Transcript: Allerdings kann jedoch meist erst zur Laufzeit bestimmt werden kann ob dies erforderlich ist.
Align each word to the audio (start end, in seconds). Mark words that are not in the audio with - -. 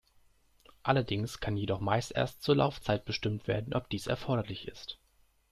Allerdings 0.81 1.41
kann 1.41 1.55
jedoch 1.55 1.79
meist 1.79 2.11
erst 2.13 2.41
zur 2.41 2.55
Laufzeit 2.55 3.05
bestimmt 3.05 3.47
werden 3.47 3.69
kann 3.73 3.81
ob 3.83 3.87
dies 3.91 4.07
erforderlich 4.07 4.67
ist. 4.67 4.97